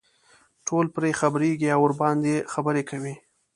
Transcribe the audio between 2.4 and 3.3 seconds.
خبرې کوي.